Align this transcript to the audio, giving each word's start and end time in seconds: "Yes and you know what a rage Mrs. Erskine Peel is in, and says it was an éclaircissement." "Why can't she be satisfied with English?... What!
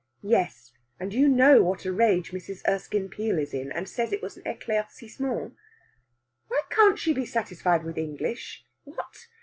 "Yes 0.23 0.71
and 0.99 1.13
you 1.13 1.27
know 1.27 1.61
what 1.61 1.85
a 1.85 1.91
rage 1.93 2.31
Mrs. 2.31 2.67
Erskine 2.67 3.07
Peel 3.07 3.37
is 3.37 3.53
in, 3.53 3.71
and 3.71 3.87
says 3.87 4.11
it 4.11 4.19
was 4.23 4.35
an 4.35 4.41
éclaircissement." 4.45 5.51
"Why 6.47 6.61
can't 6.71 6.97
she 6.97 7.13
be 7.13 7.27
satisfied 7.27 7.83
with 7.83 7.99
English?... 7.99 8.65
What! 8.83 9.27